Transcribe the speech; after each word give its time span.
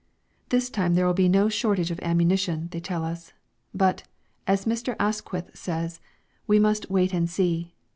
This 0.49 0.71
time 0.71 0.95
there 0.95 1.05
will 1.05 1.13
be 1.13 1.29
no 1.29 1.47
shortage 1.47 1.91
of 1.91 1.99
ammunition, 1.99 2.69
they 2.71 2.79
tell 2.79 3.03
us; 3.05 3.33
but, 3.71 4.01
as 4.47 4.65
Mr. 4.65 4.95
Asquith 4.99 5.51
says, 5.55 5.99
we 6.47 6.57
must 6.57 6.89
"Wait 6.89 7.13
and 7.13 7.29
see!" 7.29 7.75